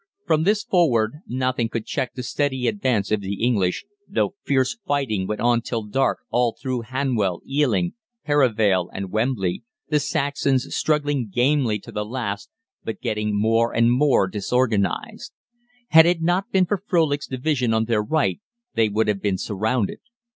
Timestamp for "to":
11.77-11.91